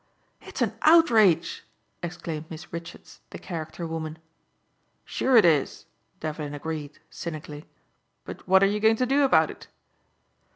"It's 0.41 0.63
an 0.63 0.73
outrage," 0.81 1.63
exclaimed 2.01 2.45
Miss 2.49 2.73
Richards 2.73 3.19
the 3.29 3.37
character 3.37 3.85
woman. 3.85 4.17
"Sure 5.05 5.37
it 5.37 5.45
is," 5.45 5.85
Devlin 6.19 6.55
agreed 6.55 6.97
cynically, 7.11 7.65
"but 8.25 8.47
what 8.47 8.63
are 8.63 8.65
you 8.65 8.79
going 8.79 8.95
to 8.95 9.05
do 9.05 9.21
about 9.21 9.51
it?" 9.51 9.67